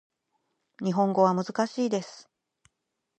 [0.83, 2.27] 日本語は難しいです